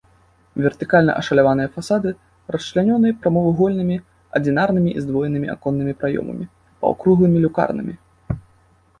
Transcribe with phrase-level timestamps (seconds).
[0.61, 2.09] Вертыкальна ашаляваныя фасады
[2.55, 3.97] расчлянёны прамавугольнымі
[4.39, 6.45] адзінарнымі і здвоенымі аконнымі праёмамі,
[6.87, 7.93] паўкруглымі люкарнамі.